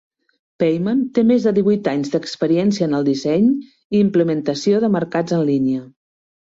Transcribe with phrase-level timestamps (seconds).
[0.61, 5.51] Peyman té més de divuit anys d'experiència en el disseny i implementació de mercats en
[5.55, 5.89] línia.